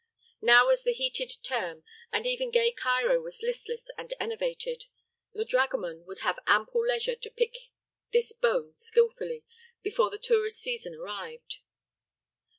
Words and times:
Now 0.41 0.65
was 0.65 0.81
the 0.83 0.93
heated 0.93 1.29
term, 1.43 1.83
and 2.11 2.25
even 2.25 2.49
gay 2.49 2.71
Cairo 2.71 3.21
was 3.21 3.43
listless 3.43 3.87
and 3.99 4.11
enervated. 4.19 4.85
The 5.33 5.45
dragoman 5.45 6.05
would 6.05 6.21
have 6.21 6.39
ample 6.47 6.81
leisure 6.83 7.15
to 7.15 7.29
pick 7.29 7.55
this 8.11 8.33
bone 8.33 8.73
skilfully 8.73 9.43
before 9.83 10.09
the 10.09 10.17
tourist 10.17 10.59
season 10.59 10.95
arrived. 10.95 11.59